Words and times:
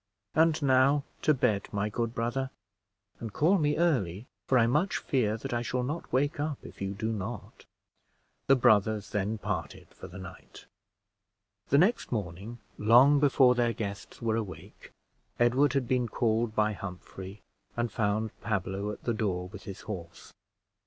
And 0.33 0.59
now 0.63 1.03
to 1.21 1.31
bed, 1.31 1.67
my 1.71 1.87
good 1.87 2.15
brother; 2.15 2.49
and 3.19 3.31
call 3.31 3.59
me 3.59 3.77
early, 3.77 4.25
for 4.47 4.57
I 4.57 4.65
much 4.65 4.97
fear 4.97 5.37
that 5.37 5.53
I 5.53 5.61
shall 5.61 5.83
not 5.83 6.11
wake 6.11 6.39
up 6.39 6.57
if 6.63 6.81
you 6.81 6.95
do 6.95 7.11
not." 7.13 7.65
The 8.47 8.55
brothers 8.55 9.11
then 9.11 9.37
parted 9.37 9.89
for 9.91 10.07
the 10.07 10.17
night. 10.17 10.65
The 11.69 11.77
next 11.77 12.11
morning, 12.11 12.57
long 12.79 13.19
before 13.19 13.53
their 13.53 13.73
guests 13.73 14.23
were 14.23 14.35
awake, 14.35 14.91
Edward 15.39 15.73
had 15.73 15.87
been 15.87 16.09
called 16.09 16.55
by 16.55 16.73
Humphrey, 16.73 17.43
and 17.77 17.91
found 17.91 18.31
Pablo 18.41 18.89
at 18.89 19.03
the 19.03 19.13
door 19.13 19.49
with 19.49 19.65
his 19.65 19.81
horse. 19.81 20.33